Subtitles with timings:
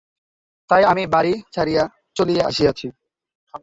[0.69, 1.83] তাই আমি বাড়ি ছাড়িয়া
[2.15, 2.87] চলিয়া আসিয়াছি।